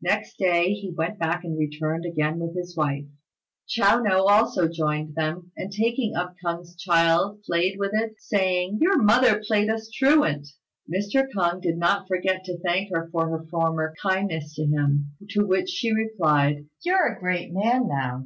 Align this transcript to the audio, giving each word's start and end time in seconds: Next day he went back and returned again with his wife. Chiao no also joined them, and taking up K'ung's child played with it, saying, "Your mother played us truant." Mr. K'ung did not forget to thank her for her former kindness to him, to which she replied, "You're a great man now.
Next 0.00 0.38
day 0.38 0.72
he 0.72 0.94
went 0.96 1.18
back 1.18 1.42
and 1.42 1.58
returned 1.58 2.04
again 2.04 2.38
with 2.38 2.54
his 2.56 2.76
wife. 2.76 3.06
Chiao 3.66 4.00
no 4.00 4.28
also 4.28 4.68
joined 4.68 5.16
them, 5.16 5.50
and 5.56 5.72
taking 5.72 6.14
up 6.14 6.36
K'ung's 6.40 6.76
child 6.80 7.42
played 7.42 7.76
with 7.76 7.90
it, 7.92 8.14
saying, 8.18 8.78
"Your 8.80 9.02
mother 9.02 9.42
played 9.44 9.68
us 9.68 9.90
truant." 9.92 10.46
Mr. 10.88 11.26
K'ung 11.34 11.60
did 11.60 11.76
not 11.76 12.06
forget 12.06 12.44
to 12.44 12.56
thank 12.60 12.90
her 12.94 13.08
for 13.10 13.28
her 13.28 13.46
former 13.50 13.94
kindness 14.00 14.54
to 14.54 14.62
him, 14.66 15.10
to 15.30 15.44
which 15.44 15.70
she 15.70 15.92
replied, 15.92 16.66
"You're 16.84 17.08
a 17.12 17.18
great 17.18 17.52
man 17.52 17.88
now. 17.88 18.22